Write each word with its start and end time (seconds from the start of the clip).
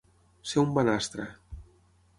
Ser 0.51 0.63
un 0.63 0.73
banastra. 0.79 1.29